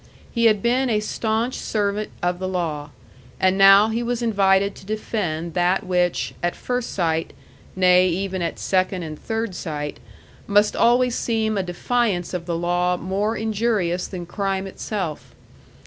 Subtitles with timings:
[0.31, 2.89] He had been a stanch servant of the law.
[3.39, 7.33] And now he was invited to defend that which, at first sight,
[7.75, 9.99] nay, even at second and third sight,
[10.47, 15.35] must always seem a defiance of the law more injurious than crime itself.